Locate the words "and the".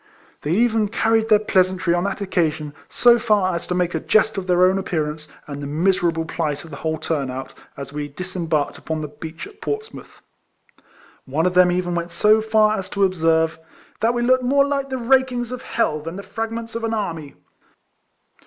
5.45-5.67